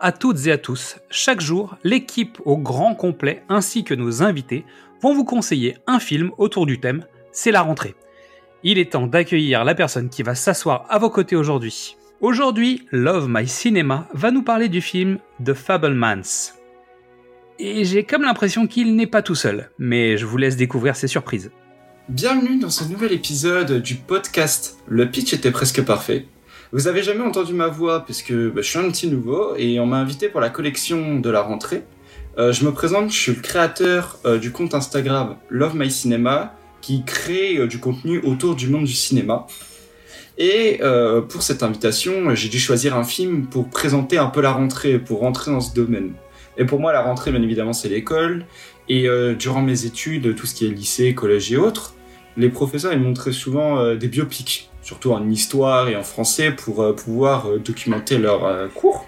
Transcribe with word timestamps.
à 0.00 0.12
toutes 0.12 0.46
et 0.46 0.52
à 0.52 0.58
tous. 0.58 0.96
Chaque 1.10 1.40
jour, 1.40 1.76
l'équipe 1.84 2.38
au 2.44 2.56
grand 2.56 2.94
complet 2.94 3.42
ainsi 3.48 3.84
que 3.84 3.94
nos 3.94 4.22
invités 4.22 4.64
vont 5.02 5.14
vous 5.14 5.24
conseiller 5.24 5.76
un 5.86 6.00
film 6.00 6.30
autour 6.38 6.66
du 6.66 6.80
thème 6.80 7.04
C'est 7.32 7.50
la 7.50 7.62
rentrée. 7.62 7.94
Il 8.64 8.78
est 8.78 8.92
temps 8.92 9.06
d'accueillir 9.06 9.64
la 9.64 9.74
personne 9.74 10.08
qui 10.08 10.22
va 10.22 10.34
s'asseoir 10.34 10.86
à 10.88 10.98
vos 10.98 11.10
côtés 11.10 11.36
aujourd'hui. 11.36 11.96
Aujourd'hui, 12.20 12.86
Love 12.90 13.26
My 13.28 13.46
Cinema 13.46 14.08
va 14.12 14.30
nous 14.30 14.42
parler 14.42 14.68
du 14.68 14.80
film 14.80 15.18
The 15.44 15.54
Fablemans. 15.54 16.52
Et 17.60 17.84
j'ai 17.84 18.04
comme 18.04 18.22
l'impression 18.22 18.66
qu'il 18.66 18.96
n'est 18.96 19.06
pas 19.06 19.22
tout 19.22 19.34
seul, 19.34 19.70
mais 19.78 20.16
je 20.16 20.26
vous 20.26 20.36
laisse 20.36 20.56
découvrir 20.56 20.96
ses 20.96 21.08
surprises. 21.08 21.50
Bienvenue 22.08 22.58
dans 22.58 22.70
ce 22.70 22.84
nouvel 22.84 23.12
épisode 23.12 23.82
du 23.82 23.94
podcast. 23.94 24.78
Le 24.88 25.10
pitch 25.10 25.34
était 25.34 25.50
presque 25.50 25.82
parfait. 25.84 26.26
Vous 26.70 26.86
avez 26.86 27.02
jamais 27.02 27.22
entendu 27.22 27.54
ma 27.54 27.68
voix 27.68 28.04
puisque 28.04 28.34
bah, 28.34 28.60
je 28.60 28.68
suis 28.68 28.78
un 28.78 28.90
petit 28.90 29.06
nouveau 29.06 29.54
et 29.56 29.80
on 29.80 29.86
m'a 29.86 29.96
invité 29.96 30.28
pour 30.28 30.42
la 30.42 30.50
collection 30.50 31.18
de 31.18 31.30
la 31.30 31.40
rentrée. 31.40 31.84
Euh, 32.36 32.52
je 32.52 32.66
me 32.66 32.72
présente, 32.72 33.10
je 33.10 33.16
suis 33.16 33.32
le 33.32 33.40
créateur 33.40 34.18
euh, 34.26 34.38
du 34.38 34.52
compte 34.52 34.74
Instagram 34.74 35.36
Love 35.48 35.74
My 35.74 35.90
Cinema 35.90 36.54
qui 36.82 37.04
crée 37.06 37.56
euh, 37.56 37.66
du 37.66 37.78
contenu 37.78 38.18
autour 38.18 38.54
du 38.54 38.68
monde 38.68 38.84
du 38.84 38.92
cinéma. 38.92 39.46
Et 40.36 40.80
pour 41.28 41.42
cette 41.42 41.64
invitation, 41.64 42.32
j'ai 42.36 42.48
dû 42.48 42.60
choisir 42.60 42.96
un 42.96 43.02
film 43.02 43.46
pour 43.46 43.68
présenter 43.70 44.18
un 44.18 44.26
peu 44.26 44.40
la 44.40 44.52
rentrée, 44.52 45.00
pour 45.00 45.18
rentrer 45.18 45.50
dans 45.50 45.60
ce 45.60 45.74
domaine. 45.74 46.12
Et 46.56 46.64
pour 46.64 46.78
moi, 46.78 46.92
la 46.92 47.02
rentrée, 47.02 47.32
bien 47.32 47.42
évidemment, 47.42 47.72
c'est 47.72 47.88
l'école. 47.88 48.46
Et 48.88 49.08
durant 49.36 49.62
mes 49.62 49.84
études, 49.84 50.36
tout 50.36 50.46
ce 50.46 50.54
qui 50.54 50.64
est 50.64 50.68
lycée, 50.68 51.12
collège 51.12 51.50
et 51.50 51.56
autres, 51.56 51.96
les 52.38 52.48
professeurs 52.48 52.92
ils 52.92 53.00
montraient 53.00 53.32
souvent 53.32 53.94
des 53.94 54.08
biopics 54.08 54.70
surtout 54.88 55.12
en 55.12 55.28
histoire 55.28 55.88
et 55.90 55.96
en 55.96 56.02
français, 56.02 56.50
pour 56.50 56.82
euh, 56.82 56.94
pouvoir 56.94 57.46
euh, 57.46 57.58
documenter 57.58 58.16
leurs 58.16 58.46
euh, 58.46 58.68
cours. 58.68 59.04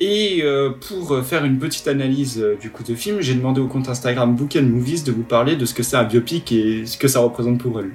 Et 0.00 0.44
pour 0.88 1.24
faire 1.24 1.44
une 1.44 1.58
petite 1.58 1.88
analyse 1.88 2.40
du 2.60 2.70
coup 2.70 2.84
de 2.84 2.94
film, 2.94 3.20
j'ai 3.20 3.34
demandé 3.34 3.60
au 3.60 3.66
compte 3.66 3.88
Instagram 3.88 4.36
Book 4.36 4.54
and 4.56 4.62
Movies 4.62 5.02
de 5.02 5.10
vous 5.10 5.24
parler 5.24 5.56
de 5.56 5.64
ce 5.64 5.74
que 5.74 5.82
c'est 5.82 5.96
un 5.96 6.04
biopic 6.04 6.52
et 6.52 6.86
ce 6.86 6.96
que 6.96 7.08
ça 7.08 7.18
représente 7.18 7.58
pour 7.58 7.80
elle. 7.80 7.90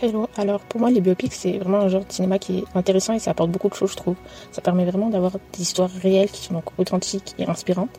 Hello, 0.00 0.28
alors 0.36 0.60
pour 0.60 0.78
moi 0.78 0.92
les 0.92 1.00
biopics 1.00 1.32
c'est 1.32 1.58
vraiment 1.58 1.80
un 1.80 1.88
genre 1.88 2.04
de 2.04 2.12
cinéma 2.12 2.38
qui 2.38 2.58
est 2.58 2.64
intéressant 2.76 3.14
et 3.14 3.18
ça 3.18 3.32
apporte 3.32 3.50
beaucoup 3.50 3.68
de 3.68 3.74
choses 3.74 3.90
je 3.90 3.96
trouve. 3.96 4.14
Ça 4.52 4.62
permet 4.62 4.84
vraiment 4.84 5.10
d'avoir 5.10 5.32
des 5.32 5.62
histoires 5.62 5.90
réelles 6.00 6.30
qui 6.30 6.44
sont 6.44 6.54
donc 6.54 6.66
authentiques 6.78 7.34
et 7.40 7.48
inspirantes. 7.48 7.98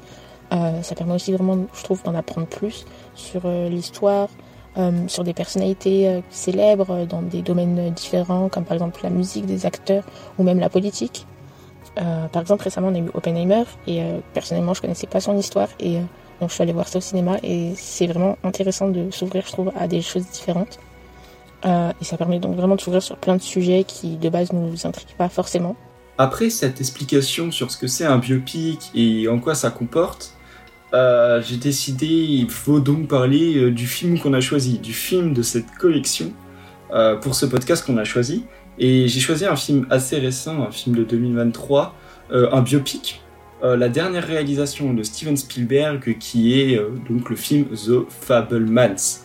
ça 0.50 0.95
permet 0.95 1.16
aussi 1.16 1.34
vraiment 1.34 1.67
je 1.73 1.84
trouve 1.84 2.02
d'en 2.03 2.16
apprendre 2.16 2.47
plus 2.47 2.86
sur 3.14 3.41
l'histoire, 3.69 4.30
euh, 4.75 4.91
sur 5.07 5.23
des 5.23 5.33
personnalités 5.35 6.07
euh, 6.07 6.21
célèbres 6.31 6.89
euh, 6.89 7.05
dans 7.05 7.21
des 7.21 7.43
domaines 7.43 7.91
différents, 7.91 8.49
comme 8.49 8.66
par 8.66 8.73
exemple 8.73 9.02
la 9.03 9.11
musique, 9.11 9.45
des 9.45 9.67
acteurs 9.67 10.03
ou 10.39 10.43
même 10.43 10.59
la 10.59 10.69
politique. 10.69 11.27
par 11.95 12.41
exemple, 12.41 12.63
récemment, 12.63 12.88
on 12.88 12.95
a 12.95 12.97
eu 12.97 13.12
Oppenheimer 13.13 13.66
et 13.85 14.01
personnellement, 14.33 14.73
je 14.73 14.81
connaissais 14.81 15.06
pas 15.06 15.22
son 15.22 15.38
histoire 15.38 15.67
et 15.79 16.00
donc 16.39 16.50
je 16.50 16.56
suis 16.56 16.63
allée 16.63 16.73
voir 16.73 16.88
ça 16.88 16.97
au 16.97 17.01
cinéma 17.01 17.38
et 17.44 17.73
c'est 17.75 18.07
vraiment 18.07 18.35
intéressant 18.44 18.89
de 18.89 19.12
s'ouvrir, 19.12 19.44
je 19.45 19.51
trouve, 19.51 19.72
à 19.79 19.88
des 19.88 20.01
choses 20.01 20.25
différentes. 20.25 20.79
et 21.63 22.03
ça 22.03 22.17
permet 22.17 22.39
donc 22.39 22.56
vraiment 22.56 22.75
de 22.75 22.81
s'ouvrir 22.81 23.03
sur 23.03 23.17
plein 23.17 23.35
de 23.35 23.44
sujets 23.44 23.83
qui 23.83 24.17
de 24.17 24.29
base 24.29 24.51
nous 24.53 24.88
intriguent 24.88 25.16
pas 25.19 25.29
forcément. 25.29 25.75
Après 26.17 26.50
cette 26.50 26.79
explication 26.81 27.51
sur 27.51 27.69
ce 27.69 27.78
que 27.78 27.85
c'est 27.85 28.06
un 28.06 28.17
biopic 28.17 28.89
et 28.95 29.28
en 29.28 29.38
quoi 29.39 29.53
ça 29.53 29.69
comporte, 29.69 30.33
euh, 30.94 31.42
j'ai 31.42 31.58
décidé, 31.58 32.06
il 32.06 32.50
faut 32.50 32.80
donc 32.80 33.08
parler 33.08 33.58
euh, 33.58 33.72
du 33.72 33.88
film 33.88 34.20
qu'on 34.20 34.34
a 34.34 34.42
choisi, 34.42 34.78
du 34.78 34.94
film 34.94 35.34
de 35.34 35.42
cette 35.42 35.72
collection 35.80 36.31
euh, 36.94 37.16
pour 37.16 37.34
ce 37.34 37.48
podcast 37.48 37.84
qu'on 37.86 37.98
a 37.98 38.04
choisi. 38.04 38.46
Et 38.78 39.08
j'ai 39.08 39.20
choisi 39.20 39.46
un 39.46 39.56
film 39.56 39.88
assez 39.90 40.20
récent, 40.20 40.62
un 40.62 40.72
film 40.72 40.96
de 40.96 41.04
2023, 41.04 41.96
un 42.31 42.62
biopic, 42.64 43.22
la 43.62 43.88
dernière 43.88 44.26
réalisation 44.26 44.96
de 44.96 45.04
Steven 45.04 45.38
Spielberg 45.38 46.18
qui 46.18 46.59
est 46.59 46.81
donc 47.08 47.30
le 47.30 47.36
film 47.36 47.66
The 47.66 48.10
Fablemans. 48.10 49.22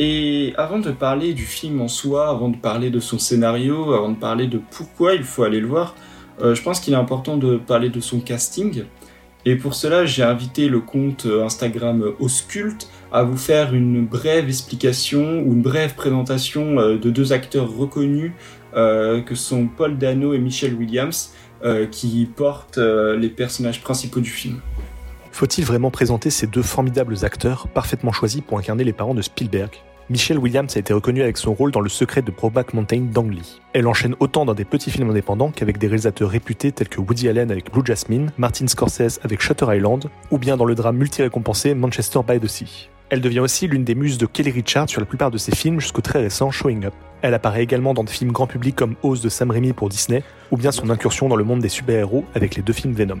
Et 0.00 0.54
avant 0.56 0.80
de 0.80 0.90
parler 0.90 1.34
du 1.34 1.44
film 1.44 1.80
en 1.80 1.86
soi, 1.86 2.28
avant 2.28 2.48
de 2.48 2.56
parler 2.56 2.90
de 2.90 2.98
son 2.98 3.20
scénario, 3.20 3.92
avant 3.92 4.10
de 4.10 4.16
parler 4.16 4.48
de 4.48 4.60
pourquoi 4.72 5.14
il 5.14 5.22
faut 5.22 5.44
aller 5.44 5.60
le 5.60 5.68
voir, 5.68 5.94
je 6.42 6.60
pense 6.60 6.80
qu'il 6.80 6.94
est 6.94 6.96
important 6.96 7.36
de 7.36 7.58
parler 7.58 7.90
de 7.90 8.00
son 8.00 8.18
casting. 8.18 8.82
Et 9.46 9.56
pour 9.56 9.74
cela, 9.74 10.06
j'ai 10.06 10.22
invité 10.22 10.68
le 10.68 10.80
compte 10.80 11.26
Instagram 11.26 12.12
Oscult 12.18 12.88
à 13.14 13.22
vous 13.22 13.36
faire 13.36 13.74
une 13.74 14.04
brève 14.04 14.48
explication 14.48 15.40
ou 15.46 15.52
une 15.52 15.62
brève 15.62 15.94
présentation 15.94 16.80
euh, 16.80 16.98
de 16.98 17.10
deux 17.10 17.32
acteurs 17.32 17.72
reconnus 17.74 18.32
euh, 18.74 19.22
que 19.22 19.36
sont 19.36 19.68
Paul 19.68 19.96
Dano 19.96 20.34
et 20.34 20.38
Michelle 20.38 20.74
Williams 20.74 21.32
euh, 21.64 21.86
qui 21.86 22.28
portent 22.36 22.78
les 22.78 23.28
personnages 23.28 23.80
principaux 23.80 24.20
du 24.20 24.30
film. 24.30 24.60
Faut-il 25.30 25.64
vraiment 25.64 25.92
présenter 25.92 26.28
ces 26.30 26.48
deux 26.48 26.62
formidables 26.62 27.24
acteurs 27.24 27.68
parfaitement 27.68 28.12
choisis 28.12 28.40
pour 28.40 28.58
incarner 28.58 28.82
les 28.82 28.92
parents 28.92 29.14
de 29.14 29.22
Spielberg? 29.22 29.70
Michelle 30.10 30.36
Williams 30.36 30.76
a 30.76 30.80
été 30.80 30.92
reconnue 30.92 31.22
avec 31.22 31.38
son 31.38 31.54
rôle 31.54 31.70
dans 31.70 31.80
Le 31.80 31.88
secret 31.88 32.20
de 32.20 32.30
Brokeback 32.30 32.74
Mountain 32.74 33.08
d'Ang 33.10 33.30
Lee. 33.30 33.62
Elle 33.72 33.86
enchaîne 33.86 34.14
autant 34.20 34.44
dans 34.44 34.52
des 34.52 34.66
petits 34.66 34.90
films 34.90 35.08
indépendants 35.08 35.50
qu'avec 35.50 35.78
des 35.78 35.86
réalisateurs 35.86 36.28
réputés 36.28 36.72
tels 36.72 36.90
que 36.90 37.00
Woody 37.00 37.26
Allen 37.26 37.50
avec 37.50 37.72
Blue 37.72 37.80
Jasmine, 37.82 38.30
Martin 38.36 38.66
Scorsese 38.66 39.18
avec 39.22 39.40
Shutter 39.40 39.64
Island, 39.74 40.10
ou 40.30 40.36
bien 40.36 40.58
dans 40.58 40.66
le 40.66 40.74
drame 40.74 40.98
multi-récompensé 40.98 41.74
Manchester 41.74 42.20
by 42.28 42.38
the 42.38 42.46
Sea. 42.46 42.90
Elle 43.08 43.22
devient 43.22 43.40
aussi 43.40 43.66
l'une 43.66 43.84
des 43.84 43.94
muses 43.94 44.18
de 44.18 44.26
Kelly 44.26 44.50
Richard 44.50 44.90
sur 44.90 45.00
la 45.00 45.06
plupart 45.06 45.30
de 45.30 45.38
ses 45.38 45.54
films 45.54 45.80
jusqu'au 45.80 46.02
très 46.02 46.20
récent 46.20 46.50
Showing 46.50 46.84
Up. 46.84 46.94
Elle 47.22 47.32
apparaît 47.32 47.62
également 47.62 47.94
dans 47.94 48.04
des 48.04 48.12
films 48.12 48.32
grand 48.32 48.46
public 48.46 48.76
comme 48.76 48.96
Oz 49.02 49.22
de 49.22 49.30
Sam 49.30 49.50
Raimi 49.50 49.72
pour 49.72 49.88
Disney, 49.88 50.22
ou 50.50 50.58
bien 50.58 50.70
son 50.70 50.90
incursion 50.90 51.30
dans 51.30 51.36
le 51.36 51.44
monde 51.44 51.60
des 51.60 51.70
super-héros 51.70 52.26
avec 52.34 52.56
les 52.56 52.62
deux 52.62 52.74
films 52.74 52.92
Venom. 52.92 53.20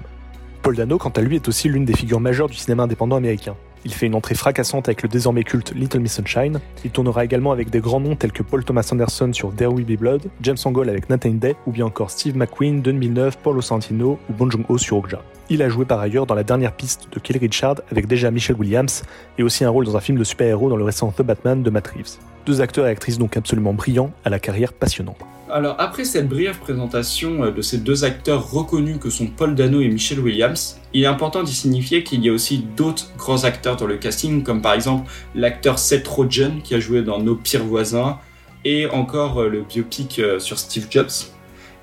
Paul 0.60 0.76
Dano, 0.76 0.98
quant 0.98 1.10
à 1.10 1.22
lui, 1.22 1.36
est 1.36 1.48
aussi 1.48 1.70
l'une 1.70 1.86
des 1.86 1.94
figures 1.94 2.20
majeures 2.20 2.48
du 2.48 2.56
cinéma 2.56 2.82
indépendant 2.82 3.16
américain. 3.16 3.56
Il 3.84 3.92
fait 3.92 4.06
une 4.06 4.14
entrée 4.14 4.34
fracassante 4.34 4.88
avec 4.88 5.02
le 5.02 5.08
désormais 5.08 5.44
culte 5.44 5.74
Little 5.74 6.00
Miss 6.00 6.14
Sunshine. 6.14 6.60
Il 6.84 6.90
tournera 6.90 7.24
également 7.24 7.52
avec 7.52 7.70
des 7.70 7.80
grands 7.80 8.00
noms 8.00 8.16
tels 8.16 8.32
que 8.32 8.42
Paul 8.42 8.64
Thomas 8.64 8.88
Anderson 8.90 9.32
sur 9.32 9.54
There 9.54 9.72
Will 9.72 9.84
Be 9.84 9.98
Blood, 9.98 10.22
James 10.40 10.56
Angol 10.64 10.88
avec 10.88 11.10
Nathan 11.10 11.30
Day, 11.30 11.54
ou 11.66 11.72
bien 11.72 11.86
encore 11.86 12.10
Steve 12.10 12.36
McQueen, 12.36 12.80
2009, 12.80 13.38
Paul 13.38 13.62
Santino 13.62 14.18
ou 14.30 14.32
Bong 14.32 14.50
Joon-ho 14.50 14.78
sur 14.78 14.96
Okja. 14.96 15.20
Il 15.50 15.62
a 15.62 15.68
joué 15.68 15.84
par 15.84 16.00
ailleurs 16.00 16.24
dans 16.24 16.34
la 16.34 16.44
dernière 16.44 16.72
piste 16.72 17.08
de 17.12 17.20
Kelly 17.20 17.38
Richard 17.38 17.76
avec 17.90 18.06
déjà 18.06 18.30
Michelle 18.30 18.56
Williams 18.56 19.02
et 19.36 19.42
aussi 19.42 19.64
un 19.64 19.70
rôle 19.70 19.84
dans 19.84 19.96
un 19.96 20.00
film 20.00 20.18
de 20.18 20.24
super-héros 20.24 20.70
dans 20.70 20.76
le 20.76 20.84
récent 20.84 21.12
The 21.12 21.22
Batman 21.22 21.62
de 21.62 21.68
Matt 21.68 21.88
Reeves. 21.88 22.18
Deux 22.46 22.60
acteurs 22.60 22.86
et 22.86 22.90
actrices 22.90 23.18
donc 23.18 23.36
absolument 23.36 23.72
brillants 23.72 24.12
à 24.24 24.30
la 24.30 24.38
carrière 24.38 24.72
passionnante. 24.72 25.16
Alors 25.50 25.76
après 25.78 26.04
cette 26.04 26.28
brève 26.28 26.58
présentation 26.58 27.44
euh, 27.44 27.50
de 27.50 27.62
ces 27.62 27.78
deux 27.78 28.04
acteurs 28.04 28.50
reconnus 28.50 28.98
que 28.98 29.08
sont 29.08 29.26
Paul 29.26 29.54
Dano 29.54 29.80
et 29.80 29.88
Michelle 29.88 30.20
Williams, 30.20 30.80
il 30.92 31.04
est 31.04 31.06
important 31.06 31.42
d'y 31.42 31.54
signifier 31.54 32.02
qu'il 32.02 32.24
y 32.24 32.28
a 32.28 32.32
aussi 32.32 32.58
d'autres 32.58 33.12
grands 33.16 33.44
acteurs 33.44 33.76
dans 33.76 33.86
le 33.86 33.96
casting, 33.96 34.42
comme 34.42 34.62
par 34.62 34.72
exemple 34.72 35.10
l'acteur 35.34 35.78
Seth 35.78 36.08
Rogen 36.08 36.60
qui 36.62 36.74
a 36.74 36.80
joué 36.80 37.02
dans 37.02 37.18
Nos 37.18 37.36
pires 37.36 37.64
voisins, 37.64 38.18
et 38.64 38.86
encore 38.86 39.42
euh, 39.42 39.48
le 39.48 39.62
biopic 39.62 40.18
euh, 40.18 40.38
sur 40.38 40.58
Steve 40.58 40.86
Jobs. 40.90 41.12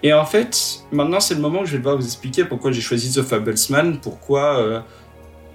Et 0.04 0.12
en 0.12 0.26
fait, 0.26 0.84
maintenant 0.92 1.20
c'est 1.20 1.36
le 1.36 1.42
moment 1.42 1.62
où 1.62 1.66
je 1.66 1.74
vais 1.74 1.78
devoir 1.78 1.98
vous 1.98 2.06
expliquer 2.06 2.46
pourquoi 2.46 2.72
j'ai 2.72 2.82
choisi 2.82 3.14
The 3.14 3.22
Fablesman, 3.24 4.00
pourquoi 4.02 4.84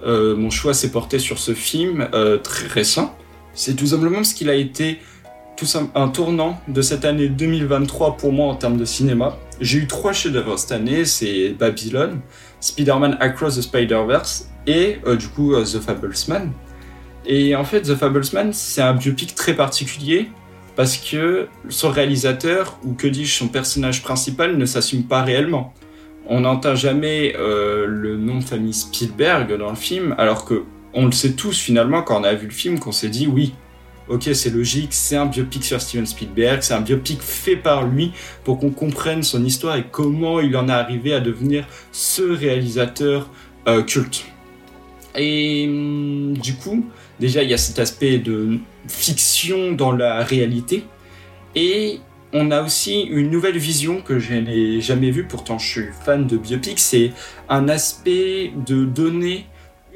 mon 0.05 0.51
choix 0.51 0.73
s'est 0.73 0.93
porté 0.93 1.19
sur 1.19 1.41
ce 1.41 1.53
film 1.53 2.09
très 2.45 2.69
récent. 2.69 3.16
C'est 3.57 3.75
tout 3.75 3.87
simplement 3.87 4.17
parce 4.17 4.35
qu'il 4.35 4.51
a 4.51 4.55
été 4.55 5.01
tout 5.57 5.67
un 5.95 6.09
tournant 6.09 6.61
de 6.69 6.83
cette 6.83 7.07
année 7.07 7.29
2023 7.29 8.19
pour 8.19 8.31
moi 8.31 8.49
en 8.49 8.55
termes 8.55 8.77
de 8.77 8.85
cinéma. 8.85 9.39
J'ai 9.61 9.79
eu 9.79 9.87
trois 9.87 10.13
chefs-d'œuvre 10.13 10.59
cette 10.59 10.73
année, 10.73 11.07
c'est 11.07 11.49
Babylon, 11.59 12.21
Spider-Man 12.61 13.17
Across 13.21 13.57
the 13.57 13.63
Spider-Verse 13.63 14.51
et 14.67 14.99
euh, 15.07 15.17
du 15.17 15.29
coup 15.29 15.55
euh, 15.55 15.65
The 15.65 15.81
Fablesman. 15.81 16.53
Et 17.25 17.57
en 17.57 17.65
fait, 17.65 17.81
The 17.81 17.95
Fablesman, 17.95 18.53
c'est 18.53 18.83
un 18.83 18.93
biopic 18.93 19.35
très 19.35 19.55
particulier 19.55 20.29
parce 20.77 20.99
que 20.99 21.49
son 21.71 21.89
réalisateur, 21.89 22.79
ou 22.85 22.93
que 22.93 23.07
dis-je, 23.07 23.33
son 23.33 23.49
personnage 23.49 24.03
principal 24.03 24.59
ne 24.59 24.67
s'assume 24.67 25.05
pas 25.05 25.23
réellement. 25.23 25.73
On 26.29 26.41
n'entend 26.41 26.75
jamais 26.75 27.35
euh, 27.39 27.87
le 27.87 28.19
nom 28.19 28.39
de 28.39 28.45
famille 28.45 28.75
Spielberg 28.75 29.57
dans 29.57 29.71
le 29.71 29.77
film, 29.77 30.15
alors 30.19 30.45
que 30.45 30.65
on 30.97 31.05
le 31.05 31.13
sait 31.13 31.33
tous 31.33 31.61
finalement 31.61 32.03
quand 32.03 32.21
on 32.21 32.25
a 32.25 32.35
vu 32.35 32.47
le 32.47 32.53
film 32.53 32.81
qu'on 32.81 32.91
s'est 32.91 33.11
dit 33.11 33.29
oui, 33.29 33.53
ok, 34.09 34.31
c'est 34.33 34.51
logique, 34.51 34.93
c'est 34.93 35.17
un 35.17 35.27
biopic 35.27 35.63
sur 35.63 35.81
Steven 35.81 36.07
Spielberg, 36.07 36.63
c'est 36.63 36.75
un 36.75 36.81
biopic 36.81 37.21
fait 37.21 37.57
par 37.57 37.87
lui 37.87 38.13
pour 38.45 38.59
qu'on 38.59 38.71
comprenne 38.71 39.23
son 39.23 39.45
histoire 39.45 39.77
et 39.77 39.85
comment 39.91 40.41
il 40.41 40.57
en 40.57 40.69
est 40.69 40.73
arrivé 40.73 41.13
à 41.13 41.21
devenir 41.21 41.67
ce 41.93 42.23
réalisateur 42.23 43.29
euh, 43.69 43.83
culte. 43.83 44.25
Et 45.15 45.67
hum, 45.69 46.37
du 46.39 46.55
coup, 46.55 46.87
déjà, 47.21 47.43
il 47.43 47.51
y 47.51 47.55
a 47.55 47.59
cet 47.59 47.79
aspect 47.79 48.19
de 48.19 48.59
fiction 48.89 49.73
dans 49.73 49.93
la 49.93 50.23
réalité. 50.23 50.85
Et 51.55 52.01
on 52.33 52.51
a 52.51 52.63
aussi 52.63 53.03
une 53.03 53.31
nouvelle 53.31 53.59
vision 53.59 54.01
que 54.01 54.19
je 54.19 54.35
n'ai 54.35 54.81
jamais 54.81 55.11
vue, 55.11 55.25
pourtant 55.25 55.59
je 55.59 55.67
suis 55.67 55.89
fan 56.05 56.27
de 56.27 56.37
biopic, 56.37 56.79
c'est 56.79 57.13
un 57.49 57.69
aspect 57.69 58.53
de 58.67 58.85
donner 58.85 59.47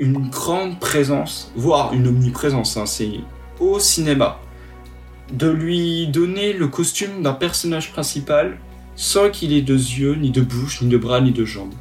une 0.00 0.30
grande 0.30 0.80
présence, 0.80 1.52
voire 1.54 1.92
une 1.92 2.08
omniprésence, 2.08 2.76
hein, 2.76 2.86
c'est 2.86 3.20
au 3.60 3.78
cinéma. 3.78 4.40
De 5.30 5.48
lui 5.48 6.08
donner 6.08 6.54
le 6.54 6.66
costume 6.66 7.22
d'un 7.22 7.34
personnage 7.34 7.92
principal 7.92 8.58
sans 8.96 9.30
qu'il 9.30 9.52
ait 9.52 9.60
deux 9.60 9.74
yeux, 9.74 10.14
ni 10.14 10.30
de 10.30 10.40
bouche, 10.40 10.82
ni 10.82 10.88
de 10.88 10.96
bras, 10.96 11.20
ni 11.20 11.30
de 11.30 11.44
jambes. 11.44 11.74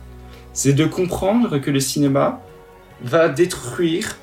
C'est 0.53 0.73
de 0.73 0.85
comprendre 0.85 1.57
que 1.57 1.71
le 1.71 1.79
cinéma 1.79 2.41
va 3.01 3.29
détruire 3.29 4.17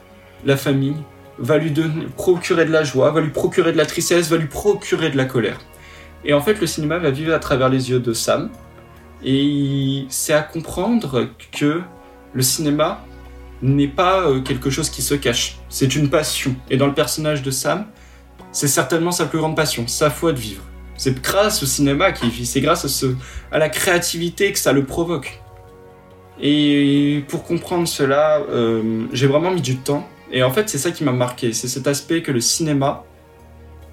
la 0.44 0.56
famille, 0.56 0.96
va 1.38 1.56
lui 1.56 1.72
procurer 2.16 2.66
de 2.66 2.72
la 2.72 2.84
joie, 2.84 3.10
va 3.10 3.20
lui 3.20 3.31
procurer 3.31 3.72
de 3.72 3.78
la 3.78 3.87
tristesse, 3.87 4.28
va 4.28 4.37
lui 4.37 4.46
procurer 4.46 5.10
de 5.10 5.16
la 5.16 5.25
colère. 5.25 5.58
Et 6.25 6.34
en 6.34 6.40
fait, 6.40 6.60
le 6.60 6.66
cinéma 6.66 6.98
va 6.98 7.10
vivre 7.10 7.34
à 7.34 7.38
travers 7.38 7.70
les 7.70 7.90
yeux 7.90 8.00
de 8.00 8.12
Sam. 8.12 8.50
Et 9.25 10.04
c'est 10.08 10.34
à 10.34 10.43
comprendre 10.43 11.28
que 11.52 11.81
le 12.34 12.43
cinéma 12.43 13.04
n'est 13.62 13.88
pas 13.88 14.23
euh, 14.23 14.41
quelque 14.41 14.70
chose 14.70 14.91
qui 14.91 15.03
se 15.03 15.14
cache. 15.14 15.58
C'est 15.69 15.97
une 15.97 16.11
passion. 16.11 16.55
Et 16.70 16.76
dans 16.76 16.87
le 16.87 16.94
personnage 16.94 17.43
de 17.43 17.50
Sam, 17.50 17.87
c'est 18.53 18.69
certainement 18.69 19.12
sa 19.12 19.26
plus 19.26 19.38
grande 19.38 19.56
passion, 19.56 19.87
sa 19.87 20.11
foi 20.11 20.32
de 20.32 20.38
vivre. 20.38 20.62
C'est 20.97 21.20
grâce 21.20 21.62
au 21.62 21.67
cinéma 21.67 22.12
qu'il 22.12 22.31
vit, 22.31 22.47
c'est 22.47 22.61
grâce 22.61 22.85
à, 22.85 22.88
ce, 22.88 23.14
à 23.53 23.58
la 23.58 23.69
créativité 23.69 24.53
que 24.53 24.58
ça 24.58 24.73
le 24.73 24.85
provoque. 24.85 25.41
Et 26.41 27.25
pour 27.29 27.44
comprendre 27.44 27.87
cela, 27.87 28.41
euh, 28.50 29.06
j'ai 29.12 29.26
vraiment 29.26 29.50
mis 29.50 29.61
du 29.61 29.76
temps. 29.76 30.06
Et 30.32 30.43
en 30.43 30.50
fait, 30.50 30.69
c'est 30.69 30.79
ça 30.79 30.91
qui 30.91 31.05
m'a 31.05 31.12
marqué. 31.12 31.53
C'est 31.53 31.69
cet 31.69 31.87
aspect 31.87 32.23
que 32.23 32.32
le 32.32 32.41
cinéma 32.41 33.05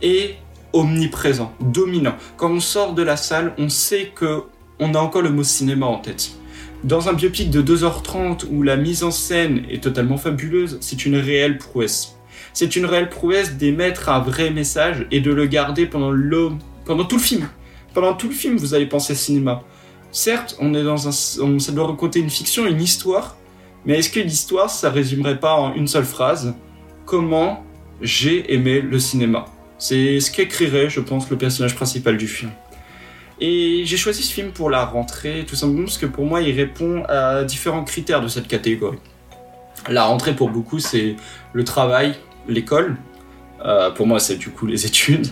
est 0.02 0.36
omniprésent, 0.74 1.54
dominant. 1.60 2.16
Quand 2.38 2.52
on 2.52 2.60
sort 2.60 2.94
de 2.94 3.04
la 3.04 3.18
salle, 3.18 3.54
on 3.58 3.70
sait 3.70 4.12
que 4.16 4.44
on 4.80 4.96
a 4.96 5.00
encore 5.00 5.22
le 5.22 5.30
mot 5.30 5.44
cinéma 5.44 5.86
en 5.86 6.00
tête. 6.00 6.32
Dans 6.84 7.08
un 7.08 7.14
biopic 7.14 7.50
de 7.50 7.62
2h30 7.62 8.46
où 8.52 8.62
la 8.62 8.76
mise 8.76 9.06
en 9.06 9.12
scène 9.12 9.64
est 9.70 9.82
totalement 9.82 10.18
fabuleuse, 10.18 10.78
c'est 10.82 11.06
une 11.06 11.16
réelle 11.16 11.58
prouesse. 11.58 12.18
C'est 12.52 12.76
une 12.76 12.86
réelle 12.86 13.08
prouesse 13.08 13.54
d'émettre 13.54 14.10
un 14.10 14.20
vrai 14.20 14.50
message 14.50 15.08
et 15.10 15.22
de 15.22 15.32
le 15.32 15.46
garder 15.46 15.86
pendant, 15.86 16.12
le, 16.12 16.50
pendant 16.84 17.06
tout 17.06 17.16
le 17.16 17.22
film. 17.22 17.48
Pendant 17.94 18.14
tout 18.14 18.28
le 18.28 18.34
film, 18.34 18.58
vous 18.58 18.74
allez 18.74 18.86
penser 18.86 19.16
cinéma. 19.16 19.64
Certes, 20.12 20.58
on 20.60 20.74
est 20.74 20.84
dans 20.84 21.08
un, 21.08 21.12
ça 21.12 21.72
doit 21.72 21.88
raconter 21.88 22.20
une 22.20 22.30
fiction, 22.30 22.68
une 22.68 22.82
histoire, 22.82 23.38
mais 23.86 24.00
est-ce 24.00 24.10
que 24.10 24.20
l'histoire, 24.20 24.70
ça 24.70 24.90
résumerait 24.90 25.40
pas 25.40 25.56
en 25.56 25.74
une 25.74 25.88
seule 25.88 26.06
phrase 26.06 26.54
Comment 27.06 27.64
j'ai 28.02 28.54
aimé 28.54 28.82
le 28.82 29.00
cinéma? 29.00 29.46
C'est 29.78 30.20
ce 30.20 30.32
qu'écrirait, 30.32 30.90
je 30.90 31.00
pense, 31.00 31.30
le 31.30 31.38
personnage 31.38 31.76
principal 31.76 32.18
du 32.18 32.28
film. 32.28 32.52
Et 33.40 33.84
j'ai 33.86 33.98
choisi 33.98 34.24
ce 34.24 34.34
film 34.34 34.52
pour 34.52 34.70
la 34.70 34.86
rentrée, 34.86 35.46
tout 35.48 35.56
simplement 35.56 35.86
parce 35.86 35.98
que 35.98 36.06
pour 36.06 36.26
moi, 36.26 36.42
il 36.42 36.56
répond 36.56 37.04
à 37.08 37.44
différents 37.44 37.84
critères 37.84 38.22
de 38.22 38.28
cette 38.28 38.48
catégorie. 38.48 39.00
La 39.90 40.06
rentrée, 40.06 40.36
pour 40.36 40.50
beaucoup, 40.50 40.80
c'est 40.80 41.16
le 41.52 41.64
travail, 41.64 42.16
l'école. 42.48 42.96
Euh, 43.66 43.92
pour 43.92 44.08
moi, 44.08 44.20
c'est 44.20 44.38
du 44.38 44.50
coup 44.50 44.66
les 44.66 44.86
études. 44.88 45.28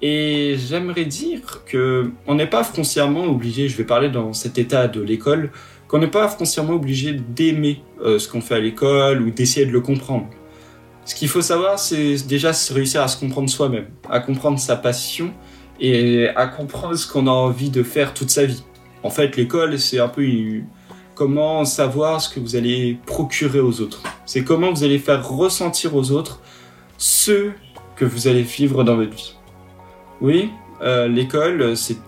Et 0.00 0.56
j'aimerais 0.68 1.06
dire 1.06 1.64
que 1.66 2.12
on 2.26 2.36
n'est 2.36 2.46
pas 2.46 2.62
foncièrement 2.62 3.24
obligé, 3.24 3.68
je 3.68 3.76
vais 3.76 3.84
parler 3.84 4.08
dans 4.08 4.32
cet 4.32 4.56
état 4.56 4.86
de 4.86 5.00
l'école, 5.00 5.50
qu'on 5.88 5.98
n'est 5.98 6.06
pas 6.06 6.28
foncièrement 6.28 6.74
obligé 6.74 7.12
d'aimer 7.12 7.82
euh, 8.00 8.18
ce 8.20 8.28
qu'on 8.28 8.40
fait 8.40 8.54
à 8.54 8.60
l'école 8.60 9.22
ou 9.22 9.30
d'essayer 9.30 9.66
de 9.66 9.72
le 9.72 9.80
comprendre. 9.80 10.28
Ce 11.04 11.14
qu'il 11.14 11.28
faut 11.28 11.42
savoir, 11.42 11.78
c'est 11.78 12.26
déjà 12.28 12.52
réussir 12.70 13.02
à 13.02 13.08
se 13.08 13.18
comprendre 13.18 13.48
soi-même, 13.48 13.86
à 14.08 14.20
comprendre 14.20 14.58
sa 14.58 14.76
passion 14.76 15.32
et 15.80 16.28
à 16.28 16.46
comprendre 16.46 16.96
ce 16.96 17.10
qu'on 17.10 17.26
a 17.26 17.30
envie 17.30 17.70
de 17.70 17.82
faire 17.82 18.14
toute 18.14 18.30
sa 18.30 18.44
vie. 18.44 18.62
En 19.02 19.10
fait, 19.10 19.36
l'école, 19.36 19.78
c'est 19.78 20.00
un 20.00 20.08
peu 20.08 20.24
comment 21.14 21.64
savoir 21.64 22.20
ce 22.20 22.28
que 22.28 22.40
vous 22.40 22.56
allez 22.56 22.98
procurer 23.06 23.60
aux 23.60 23.80
autres. 23.80 24.02
C'est 24.26 24.44
comment 24.44 24.72
vous 24.72 24.84
allez 24.84 24.98
faire 24.98 25.28
ressentir 25.28 25.94
aux 25.94 26.10
autres 26.10 26.40
ce 26.96 27.50
que 27.96 28.04
vous 28.04 28.28
allez 28.28 28.42
vivre 28.42 28.84
dans 28.84 28.96
votre 28.96 29.14
vie. 29.14 29.34
Oui, 30.20 30.50
euh, 30.82 31.08
l'école, 31.08 31.76
c'est 31.76 31.98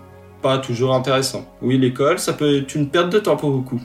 pas 0.41 0.57
toujours 0.57 0.93
intéressant. 0.93 1.45
Oui, 1.61 1.77
l'école, 1.77 2.19
ça 2.19 2.33
peut 2.33 2.57
être 2.57 2.75
une 2.75 2.89
perte 2.89 3.09
de 3.09 3.19
temps 3.19 3.37
pour 3.37 3.51
beaucoup. 3.51 3.81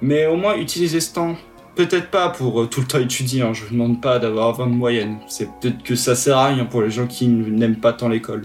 Mais 0.00 0.26
au 0.26 0.36
moins, 0.36 0.56
utiliser 0.56 1.00
ce 1.00 1.14
temps, 1.14 1.36
peut-être 1.74 2.10
pas 2.10 2.28
pour 2.28 2.62
euh, 2.62 2.66
tout 2.66 2.80
le 2.80 2.86
temps 2.86 2.98
étudier, 2.98 3.42
hein, 3.42 3.52
je 3.52 3.64
vous 3.64 3.72
demande 3.72 4.00
pas 4.00 4.18
d'avoir 4.18 4.52
20 4.54 4.66
de 4.66 4.72
moyenne. 4.72 5.18
C'est 5.28 5.48
peut-être 5.60 5.82
que 5.82 5.94
ça 5.94 6.14
sert 6.14 6.36
à 6.36 6.48
rien 6.48 6.64
pour 6.64 6.82
les 6.82 6.90
gens 6.90 7.06
qui 7.06 7.28
n'aiment 7.28 7.80
pas 7.80 7.92
tant 7.92 8.08
l'école. 8.08 8.42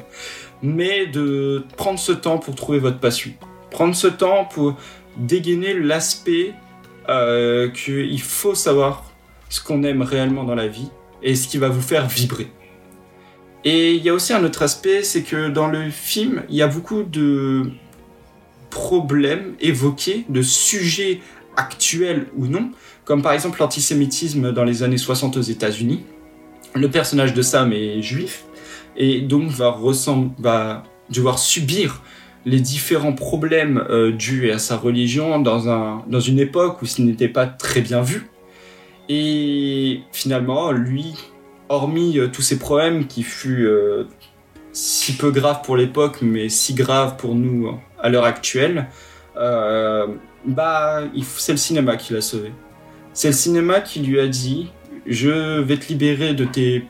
Mais 0.62 1.07
de 1.07 1.65
prendre 1.75 2.00
ce 2.00 2.12
temps 2.12 2.38
pour 2.38 2.56
trouver 2.56 2.80
votre 2.80 3.00
passion. 3.00 3.31
Prendre 3.69 3.95
ce 3.95 4.07
temps 4.07 4.45
pour 4.45 4.75
dégainer 5.18 5.74
l'aspect 5.74 6.54
euh, 7.09 7.69
qu'il 7.69 8.21
faut 8.21 8.56
savoir 8.56 9.04
ce 9.50 9.62
qu'on 9.62 9.83
aime 9.83 10.01
réellement 10.01 10.44
dans 10.44 10.56
la 10.56 10.68
vie 10.68 10.89
et 11.24 11.36
ce 11.36 11.48
qui 11.48 11.57
va 11.57 11.69
vous 11.69 11.81
faire 11.81 12.07
vibrer. 12.07 12.48
Et 13.63 13.94
il 13.94 14.04
y 14.04 14.09
a 14.09 14.13
aussi 14.13 14.33
un 14.33 14.44
autre 14.44 14.62
aspect, 14.62 15.04
c'est 15.04 15.24
que 15.24 15.50
dans 15.50 15.68
le 15.68 15.89
film, 15.89 16.44
il 16.50 16.56
y 16.56 16.62
a 16.62 16.68
beaucoup 16.68 17.03
de 17.03 17.71
problèmes 18.69 19.56
évoqués, 19.60 20.25
de 20.30 20.42
sujets 20.42 21.21
actuels 21.56 22.27
ou 22.38 22.48
non, 22.48 22.71
comme 23.03 23.21
par 23.21 23.33
exemple 23.33 23.60
l'antisémitisme 23.60 24.51
dans 24.51 24.63
les 24.63 24.83
années 24.83 24.98
60 24.98 25.38
aux 25.38 25.42
États-Unis. 25.42 26.03
Le 26.75 26.89
personnage 26.89 27.33
de 27.33 27.42
Sam 27.42 27.74
est 27.74 28.01
juif 28.01 28.44
et 28.98 29.22
donc 29.22 29.50
va, 29.50 30.84
devoir 31.10 31.40
subir 31.40 32.02
les 32.46 32.60
différents 32.60 33.14
problèmes 33.14 33.86
euh, 33.90 34.12
dus 34.12 34.52
à 34.52 34.60
sa 34.60 34.78
religion 34.78 35.40
dans, 35.40 35.70
un, 35.70 36.04
dans 36.08 36.20
une 36.20 36.40
époque 36.40 36.82
où 36.82 36.86
ce 36.86 37.02
n'était 37.02 37.28
pas 37.28 37.46
très 37.46 37.82
bien 37.82 38.02
vu. 38.02 38.30
Et 39.10 40.02
finalement, 40.12 40.72
lui, 40.72 41.14
hormis 41.70 42.20
euh, 42.20 42.28
tous 42.28 42.42
ces 42.42 42.58
problèmes 42.58 43.08
qui 43.08 43.24
furent 43.24 43.70
euh, 43.70 44.08
si 44.72 45.16
peu 45.16 45.32
graves 45.32 45.62
pour 45.63 45.77
l'époque, 45.77 46.20
mais 46.22 46.50
si 46.50 46.74
graves 46.74 47.18
pour 47.18 47.36
nous 47.36 47.77
à 48.01 48.10
l'heure 48.10 48.25
actuelle, 48.25 48.88
bah, 49.36 51.04
c'est 51.38 51.51
le 51.51 51.58
cinéma 51.58 51.96
qui 51.96 52.13
l'a 52.13 52.22
sauvé. 52.22 52.51
C'est 53.13 53.30
le 53.30 53.34
cinéma 53.34 53.82
qui 53.82 54.00
lui 54.00 54.20
a 54.20 54.27
dit 54.27 54.72
Je 55.06 55.60
vais 55.62 55.77
te 55.77 55.88
libérer 55.88 56.34
de 56.34 56.46
tes 56.46 56.86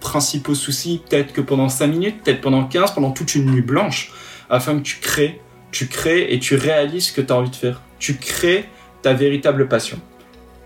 principaux 0.00 0.54
soucis, 0.54 1.02
peut-être 1.08 1.32
que 1.32 1.40
pendant 1.40 1.68
5 1.68 1.86
minutes, 1.86 2.22
peut-être 2.24 2.40
pendant 2.40 2.64
15, 2.64 2.94
pendant 2.94 3.10
toute 3.10 3.34
une 3.34 3.50
nuit 3.50 3.62
blanche, 3.62 4.12
afin 4.48 4.76
que 4.78 4.82
tu 4.82 4.98
crées, 5.00 5.40
tu 5.70 5.86
crées 5.86 6.32
et 6.32 6.38
tu 6.38 6.56
réalises 6.56 7.06
ce 7.06 7.12
que 7.12 7.20
tu 7.20 7.32
as 7.32 7.36
envie 7.36 7.50
de 7.50 7.56
faire. 7.56 7.82
Tu 7.98 8.16
crées 8.16 8.68
ta 9.02 9.12
véritable 9.12 9.68
passion. 9.68 9.98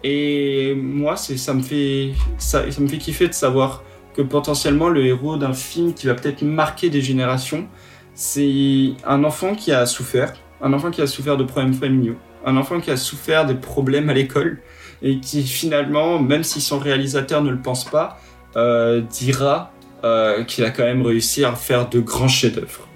Et 0.02 0.74
moi, 0.74 1.16
ça 1.16 1.54
me 1.54 1.62
fait, 1.62 2.12
ça, 2.38 2.70
ça 2.70 2.80
me 2.80 2.88
fait 2.88 2.98
kiffer 2.98 3.28
de 3.28 3.32
savoir 3.32 3.82
que 4.14 4.22
potentiellement 4.22 4.88
le 4.88 5.04
héros 5.04 5.36
d'un 5.36 5.52
film 5.52 5.94
qui 5.94 6.06
va 6.06 6.14
peut-être 6.14 6.42
marquer 6.42 6.90
des 6.90 7.00
générations, 7.00 7.66
c'est 8.14 8.92
un 9.04 9.24
enfant 9.24 9.54
qui 9.54 9.72
a 9.72 9.86
souffert, 9.86 10.34
un 10.62 10.72
enfant 10.72 10.90
qui 10.90 11.02
a 11.02 11.06
souffert 11.06 11.36
de 11.36 11.44
problèmes 11.44 11.74
familiaux, 11.74 12.16
un 12.44 12.56
enfant 12.56 12.80
qui 12.80 12.90
a 12.90 12.96
souffert 12.96 13.46
des 13.46 13.54
problèmes 13.54 14.08
à 14.08 14.14
l'école 14.14 14.60
et 15.02 15.18
qui 15.18 15.42
finalement, 15.42 16.18
même 16.18 16.44
si 16.44 16.60
son 16.60 16.78
réalisateur 16.78 17.42
ne 17.42 17.50
le 17.50 17.58
pense 17.58 17.84
pas, 17.84 18.20
euh, 18.56 19.00
dira 19.00 19.72
euh, 20.04 20.44
qu'il 20.44 20.64
a 20.64 20.70
quand 20.70 20.84
même 20.84 21.02
réussi 21.02 21.44
à 21.44 21.52
faire 21.54 21.88
de 21.88 22.00
grands 22.00 22.28
chefs-d'œuvre. 22.28 22.88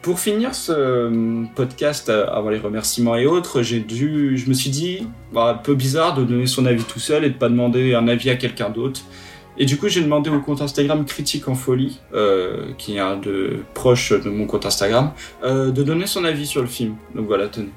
Pour 0.00 0.18
finir 0.18 0.54
ce 0.54 0.72
euh, 0.72 1.44
podcast, 1.54 2.08
avant 2.08 2.50
les 2.50 2.58
remerciements 2.58 3.16
et 3.16 3.26
autres, 3.26 3.62
j'ai 3.62 3.80
dû, 3.80 4.36
je 4.36 4.48
me 4.48 4.54
suis 4.54 4.70
dit, 4.70 5.06
bah, 5.32 5.50
un 5.50 5.54
peu 5.54 5.74
bizarre 5.74 6.14
de 6.14 6.24
donner 6.24 6.46
son 6.46 6.66
avis 6.66 6.84
tout 6.84 7.00
seul 7.00 7.24
et 7.24 7.30
de 7.30 7.36
pas 7.36 7.48
demander 7.48 7.94
un 7.94 8.08
avis 8.08 8.30
à 8.30 8.36
quelqu'un 8.36 8.70
d'autre. 8.70 9.02
Et 9.58 9.66
du 9.66 9.76
coup, 9.76 9.88
j'ai 9.88 10.00
demandé 10.00 10.30
au 10.30 10.40
compte 10.40 10.62
Instagram 10.62 11.04
Critique 11.04 11.46
en 11.46 11.54
Folie, 11.54 12.00
qui 12.78 12.96
est 12.96 13.00
un 13.00 13.18
de 13.18 13.58
proche 13.74 14.12
de 14.12 14.30
mon 14.30 14.46
compte 14.46 14.64
Instagram, 14.64 15.12
de 15.44 15.82
donner 15.82 16.06
son 16.06 16.24
avis 16.24 16.46
sur 16.46 16.62
le 16.62 16.68
film. 16.68 16.96
Donc 17.14 17.26
voilà, 17.26 17.48
tenez. 17.48 17.68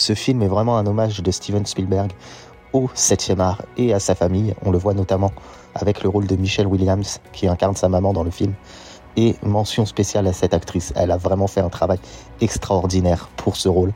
Ce 0.00 0.14
film 0.14 0.40
est 0.40 0.48
vraiment 0.48 0.78
un 0.78 0.86
hommage 0.86 1.22
de 1.22 1.30
Steven 1.30 1.66
Spielberg 1.66 2.10
au 2.72 2.88
7e 2.94 3.40
art 3.40 3.62
et 3.76 3.92
à 3.92 4.00
sa 4.00 4.14
famille. 4.14 4.54
On 4.64 4.70
le 4.70 4.78
voit 4.78 4.94
notamment 4.94 5.32
avec 5.74 6.02
le 6.02 6.08
rôle 6.08 6.26
de 6.26 6.36
Michelle 6.36 6.66
Williams, 6.66 7.20
qui 7.32 7.48
incarne 7.48 7.76
sa 7.76 7.88
maman 7.88 8.12
dans 8.12 8.24
le 8.24 8.30
film. 8.30 8.54
Et 9.16 9.36
mention 9.42 9.86
spéciale 9.86 10.26
à 10.26 10.32
cette 10.32 10.54
actrice. 10.54 10.92
Elle 10.96 11.10
a 11.10 11.16
vraiment 11.16 11.46
fait 11.46 11.60
un 11.60 11.68
travail 11.68 11.98
extraordinaire 12.40 13.28
pour 13.36 13.56
ce 13.56 13.68
rôle. 13.68 13.92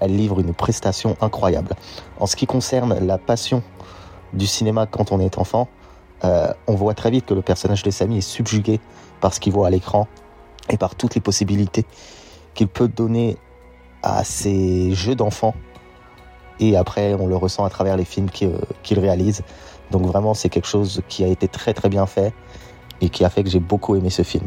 Elle 0.00 0.16
livre 0.16 0.40
une 0.40 0.54
prestation 0.54 1.16
incroyable. 1.20 1.74
En 2.20 2.26
ce 2.26 2.36
qui 2.36 2.46
concerne 2.46 2.98
la 3.04 3.18
passion 3.18 3.62
du 4.32 4.46
cinéma 4.46 4.86
quand 4.86 5.10
on 5.10 5.20
est 5.20 5.38
enfant, 5.38 5.68
euh, 6.24 6.52
on 6.66 6.74
voit 6.74 6.94
très 6.94 7.10
vite 7.10 7.26
que 7.26 7.34
le 7.34 7.42
personnage 7.42 7.82
de 7.82 7.90
Sammy 7.90 8.18
est 8.18 8.20
subjugué 8.20 8.80
par 9.20 9.34
ce 9.34 9.40
qu'il 9.40 9.52
voit 9.52 9.66
à 9.66 9.70
l'écran 9.70 10.06
et 10.70 10.76
par 10.76 10.94
toutes 10.94 11.14
les 11.14 11.20
possibilités 11.20 11.84
qu'il 12.54 12.68
peut 12.68 12.88
donner 12.88 13.36
à 14.02 14.24
ses 14.24 14.92
jeux 14.92 15.14
d'enfant. 15.14 15.54
Et 16.60 16.76
après, 16.76 17.14
on 17.14 17.26
le 17.26 17.36
ressent 17.36 17.64
à 17.64 17.70
travers 17.70 17.96
les 17.96 18.04
films 18.04 18.28
qu'il 18.30 18.98
réalise. 18.98 19.42
Donc 19.90 20.06
vraiment, 20.06 20.34
c'est 20.34 20.48
quelque 20.48 20.68
chose 20.68 21.02
qui 21.08 21.24
a 21.24 21.28
été 21.28 21.48
très 21.48 21.74
très 21.74 21.88
bien 21.88 22.06
fait 22.06 22.32
et 23.00 23.08
qui 23.08 23.24
a 23.24 23.30
fait 23.30 23.44
que 23.44 23.50
j'ai 23.50 23.60
beaucoup 23.60 23.96
aimé 23.96 24.10
ce 24.10 24.22
film. 24.22 24.46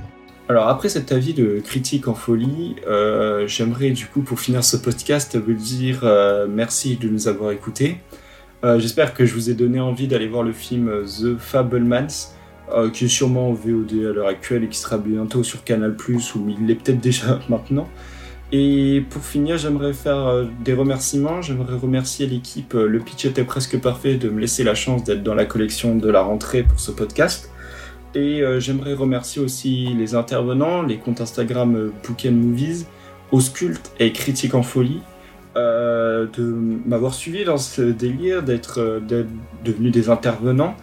Alors 0.50 0.68
après 0.68 0.90
cet 0.90 1.12
avis 1.12 1.36
de 1.36 1.62
critique 1.64 2.08
en 2.08 2.16
folie, 2.16 2.76
euh, 2.88 3.46
j'aimerais 3.46 3.92
du 3.92 4.08
coup 4.08 4.22
pour 4.22 4.40
finir 4.40 4.64
ce 4.64 4.78
podcast 4.78 5.38
vous 5.38 5.54
dire 5.54 6.00
euh, 6.02 6.48
merci 6.50 6.98
de 6.98 7.08
nous 7.08 7.28
avoir 7.28 7.52
écoutés. 7.52 7.98
Euh, 8.66 8.80
j'espère 8.80 9.14
que 9.14 9.28
je 9.28 9.36
vous 9.36 9.52
ai 9.52 9.54
donné 9.54 9.80
envie 9.80 10.08
d'aller 10.08 10.28
voir 10.28 10.42
le 10.42 10.52
film 10.52 10.92
The 11.06 11.38
Fablemans, 11.38 12.34
qui 12.94 13.06
est 13.06 13.10
sûrement 13.10 13.50
en 13.50 13.54
VOD 13.54 13.94
à 14.10 14.12
l'heure 14.12 14.28
actuelle 14.28 14.64
et 14.64 14.68
qui 14.68 14.78
sera 14.78 14.98
bientôt 14.98 15.44
sur 15.44 15.64
Canal+, 15.64 15.96
ou 16.08 16.50
il 16.50 16.66
l'est 16.66 16.76
peut-être 16.76 17.00
déjà 17.00 17.40
maintenant. 17.50 17.88
Et 18.52 19.04
pour 19.10 19.24
finir, 19.24 19.58
j'aimerais 19.58 19.94
faire 19.94 20.48
des 20.64 20.74
remerciements. 20.74 21.42
J'aimerais 21.42 21.76
remercier 21.76 22.26
l'équipe 22.26 22.74
Le 22.74 23.00
Pitch 23.00 23.26
était 23.26 23.44
presque 23.44 23.80
parfait 23.80 24.16
de 24.16 24.30
me 24.30 24.40
laisser 24.40 24.64
la 24.64 24.74
chance 24.74 25.04
d'être 25.04 25.22
dans 25.22 25.36
la 25.36 25.46
collection 25.46 25.96
de 25.96 26.10
la 26.10 26.22
rentrée 26.22 26.64
pour 26.64 26.80
ce 26.80 26.92
podcast. 26.92 27.52
Et 28.16 28.42
euh, 28.42 28.60
j'aimerais 28.60 28.94
remercier 28.94 29.42
aussi 29.42 29.94
les 29.96 30.16
intervenants, 30.16 30.82
les 30.82 30.98
comptes 30.98 31.22
Instagram 31.22 31.76
euh, 31.76 31.92
Book 32.08 32.26
Movies, 32.26 32.88
Ausculte 33.32 33.92
et 34.00 34.12
Critique 34.12 34.56
en 34.56 34.64
Folie, 34.64 35.02
euh, 35.56 36.26
de 36.36 36.44
m'avoir 36.88 37.14
suivi 37.14 37.46
dans 37.46 37.58
ce 37.58 37.84
délire, 37.84 38.42
d'être 38.42 39.02
devenus 39.64 39.92
des 39.92 40.10
intervenants. 40.10 40.76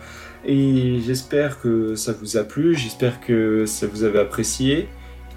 Et 0.45 1.01
j'espère 1.05 1.61
que 1.61 1.97
ça 1.97 2.13
vous 2.13 2.37
a 2.37 2.45
plu, 2.45 2.77
j'espère 2.77 3.21
que 3.21 3.67
ça 3.67 3.89
vous 3.89 4.05
avez 4.05 4.21
apprécié. 4.21 4.89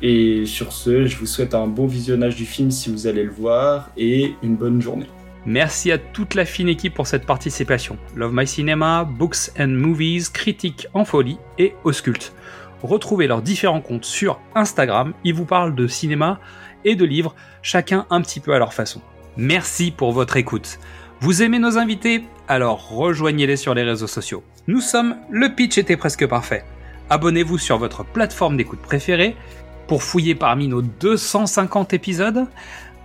Et 0.01 0.46
sur 0.46 0.72
ce, 0.72 1.06
je 1.06 1.18
vous 1.18 1.25
souhaite 1.25 1.53
un 1.53 1.68
bon 1.68 1.86
visionnage 1.86 2.36
du 2.36 2.46
film 2.46 2.72
si 2.72 2.89
vous 2.89 3.08
allez 3.08 3.24
le 3.24 3.32
voir 3.32 3.89
et 3.98 4.36
une 4.44 4.56
bonne 4.56 4.82
journée. 4.82 5.08
Merci 5.46 5.91
à 5.91 5.98
toute 5.98 6.36
la 6.36 6.46
fine 6.46 6.70
équipe 6.70 6.94
pour 6.94 7.08
cette 7.08 7.25
participation. 7.25 7.98
Love 8.15 8.34
My 8.34 8.46
Cinema, 8.46 9.03
Books 9.03 9.51
and 9.60 9.70
Movies, 9.70 10.29
Critique 10.32 10.88
en 10.94 11.06
folie 11.06 11.38
et 11.58 11.74
Ausculte. 11.84 12.34
Retrouvez 12.84 13.27
leurs 13.27 13.41
différents 13.41 13.82
comptes 13.82 14.06
sur 14.06 14.39
Instagram, 14.56 15.13
ils 15.25 15.34
vous 15.34 15.46
parlent 15.46 15.75
de 15.75 15.88
cinéma 15.88 16.39
et 16.86 16.96
de 16.96 17.03
livres, 17.03 17.36
chacun 17.62 18.06
un 18.10 18.22
petit 18.22 18.39
peu 18.39 18.53
à 18.53 18.60
leur 18.60 18.74
façon. 18.74 19.01
Merci 19.36 19.91
pour 19.91 20.13
votre 20.13 20.38
écoute. 20.38 20.79
Vous 21.20 21.44
aimez 21.44 21.60
nos 21.60 21.77
invités? 21.77 22.24
Alors 22.48 22.89
rejoignez-les 22.89 23.58
sur 23.58 23.74
les 23.74 23.84
réseaux 23.84 24.08
sociaux. 24.08 24.44
Nous 24.68 24.79
sommes 24.82 25.18
Le 25.29 25.53
Pitch 25.53 25.77
était 25.77 25.98
presque 25.98 26.25
parfait. 26.25 26.63
Abonnez-vous 27.10 27.58
sur 27.58 27.77
votre 27.77 28.06
plateforme 28.06 28.56
d'écoute 28.56 28.82
préférée 28.82 29.36
pour 29.89 30.03
fouiller 30.03 30.36
parmi 30.36 30.67
nos 30.67 30.84
250 30.84 31.93
épisodes. 31.93 32.46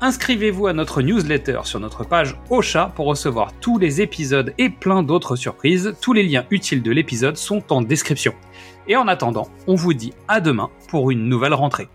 Inscrivez-vous 0.03 0.67
à 0.67 0.75
notre 0.75 1.00
newsletter 1.00 1.61
sur 1.64 1.81
notre 1.81 2.05
page 2.05 2.37
Ocha 2.50 2.93
pour 2.95 3.07
recevoir 3.07 3.55
tous 3.59 3.79
les 3.79 4.03
épisodes 4.03 4.53
et 4.59 4.69
plein 4.69 5.03
d'autres 5.03 5.35
surprises. 5.35 5.95
Tous 6.03 6.12
les 6.12 6.23
liens 6.23 6.45
utiles 6.50 6.83
de 6.83 6.91
l'épisode 6.91 7.38
sont 7.38 7.73
en 7.73 7.81
description. 7.81 8.35
Et 8.87 8.97
en 8.97 9.09
attendant, 9.09 9.49
on 9.67 9.76
vous 9.76 9.95
dit 9.95 10.12
à 10.29 10.43
demain 10.43 10.69
pour 10.88 11.11
une 11.11 11.26
nouvelle 11.26 11.55
rentrée. 11.55 11.88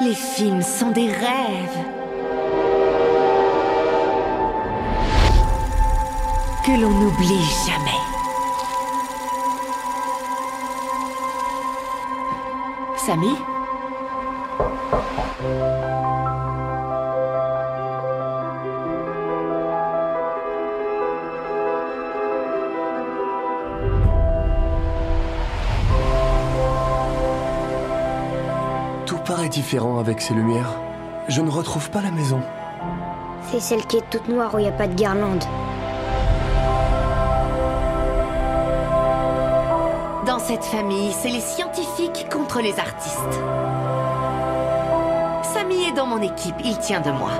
Les 0.00 0.14
films 0.14 0.62
sont 0.62 0.90
des 0.90 1.06
rêves. 1.06 1.78
Que 6.66 6.80
l'on 6.80 6.90
n'oublie 6.90 7.44
jamais. 7.64 8.01
Samy 13.06 13.26
tout 29.04 29.16
paraît 29.24 29.48
différent 29.48 29.98
avec 29.98 30.20
ces 30.20 30.34
lumières. 30.34 30.70
Je 31.26 31.40
ne 31.40 31.50
retrouve 31.50 31.90
pas 31.90 32.02
la 32.02 32.12
maison. 32.12 32.40
C'est 33.50 33.58
celle 33.58 33.84
qui 33.86 33.96
est 33.96 34.10
toute 34.10 34.28
noire 34.28 34.54
où 34.54 34.58
il 34.58 34.62
n'y 34.62 34.68
a 34.68 34.72
pas 34.72 34.86
de 34.86 34.94
guirlande. 34.94 35.42
Cette 40.42 40.64
famille, 40.64 41.12
c'est 41.12 41.28
les 41.28 41.40
scientifiques 41.40 42.26
contre 42.28 42.60
les 42.60 42.76
artistes. 42.78 43.40
Samy 45.54 45.84
est 45.84 45.92
dans 45.92 46.06
mon 46.06 46.20
équipe, 46.20 46.56
il 46.64 46.76
tient 46.78 47.00
de 47.00 47.10
moi. 47.12 47.30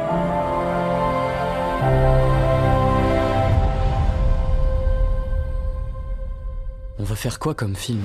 On 7.01 7.05
va 7.05 7.17
faire 7.17 7.41
quoi 7.41 7.55
comme 7.55 7.75
film? 7.75 8.03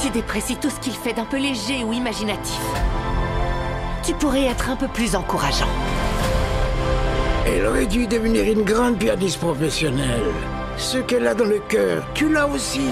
Tu 0.00 0.10
déprécies 0.10 0.56
tout 0.56 0.68
ce 0.68 0.80
qu'il 0.80 0.94
fait 0.94 1.12
d'un 1.12 1.24
peu 1.24 1.38
léger 1.38 1.84
ou 1.84 1.92
imaginatif. 1.92 2.60
Tu 4.02 4.14
pourrais 4.14 4.46
être 4.46 4.68
un 4.68 4.74
peu 4.74 4.88
plus 4.88 5.14
encourageant. 5.14 5.68
Elle 7.46 7.66
aurait 7.66 7.86
dû 7.86 8.08
devenir 8.08 8.44
une 8.44 8.64
grande 8.64 8.98
pianiste 8.98 9.38
professionnelle. 9.38 10.22
Ce 10.76 10.98
qu'elle 10.98 11.26
a 11.28 11.34
dans 11.34 11.44
le 11.44 11.60
cœur, 11.60 12.02
tu 12.12 12.28
l'as 12.28 12.48
aussi. 12.48 12.88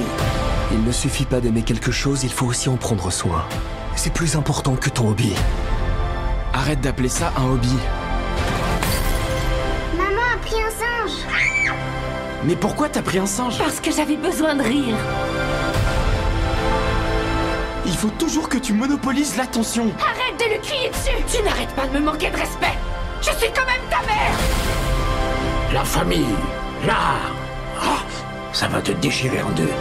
Il 0.70 0.84
ne 0.84 0.92
suffit 0.92 1.24
pas 1.24 1.40
d'aimer 1.40 1.62
quelque 1.62 1.90
chose, 1.90 2.22
il 2.22 2.32
faut 2.32 2.46
aussi 2.46 2.68
en 2.68 2.76
prendre 2.76 3.10
soin. 3.10 3.44
C'est 3.96 4.12
plus 4.12 4.36
important 4.36 4.76
que 4.76 4.88
ton 4.88 5.08
hobby. 5.08 5.34
Arrête 6.52 6.80
d'appeler 6.80 7.08
ça 7.08 7.32
un 7.36 7.50
hobby. 7.50 7.74
Maman 9.96 10.22
a 10.34 10.38
pris 10.38 10.62
un 10.62 10.70
singe. 10.70 11.18
Mais 12.44 12.54
pourquoi 12.54 12.88
t'as 12.88 13.02
pris 13.02 13.18
un 13.18 13.26
singe? 13.26 13.58
Parce 13.58 13.80
que 13.80 13.90
j'avais 13.90 14.16
besoin 14.16 14.54
de 14.54 14.62
rire. 14.62 14.96
Il 17.90 17.96
faut 17.96 18.10
toujours 18.10 18.48
que 18.48 18.56
tu 18.56 18.72
monopolises 18.72 19.36
l'attention. 19.36 19.90
Arrête 19.98 20.38
de 20.38 20.54
lui 20.54 20.60
crier 20.60 20.90
dessus 20.90 21.24
Tu 21.26 21.42
n'arrêtes 21.42 21.74
pas 21.74 21.88
de 21.88 21.98
me 21.98 21.98
manquer 21.98 22.30
de 22.30 22.36
respect 22.36 22.78
Je 23.20 23.30
suis 23.30 23.52
quand 23.52 23.66
même 23.66 23.82
ta 23.90 23.98
mère 24.06 24.38
La 25.74 25.84
famille, 25.84 26.36
l'art. 26.86 27.32
Ah, 27.82 27.98
ça 28.52 28.68
va 28.68 28.80
te 28.80 28.92
déchirer 28.92 29.42
en 29.42 29.50
deux. 29.50 29.72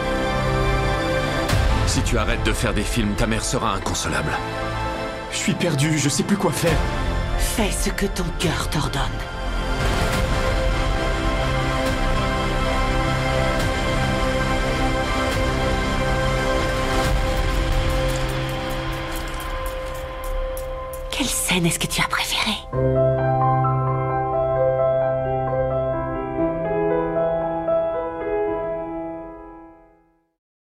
Si 1.85 2.01
tu 2.01 2.17
arrêtes 2.17 2.43
de 2.43 2.51
faire 2.51 2.73
des 2.73 2.81
films, 2.81 3.13
ta 3.13 3.27
mère 3.27 3.45
sera 3.45 3.75
inconsolable. 3.75 4.31
Je 5.31 5.37
suis 5.37 5.53
perdu, 5.53 5.99
je 5.99 6.09
sais 6.09 6.23
plus 6.23 6.37
quoi 6.37 6.51
faire. 6.51 6.77
Fais 7.37 7.69
ce 7.71 7.91
que 7.91 8.07
ton 8.07 8.25
cœur 8.39 8.69
t'ordonne. 8.71 9.03
Quelle 21.19 21.27
scène 21.27 21.65
est-ce 21.65 21.79
que 21.79 21.87
tu 21.87 21.99
as 21.99 22.07
préférée? 22.07 23.08